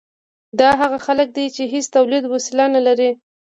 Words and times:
دا 0.59 0.69
هغه 0.81 0.97
خلک 1.05 1.27
دي 1.37 1.45
چې 1.55 1.63
هیڅ 1.73 1.85
تولیدي 1.95 2.27
وسیله 2.35 2.65
نلري. 2.75 3.11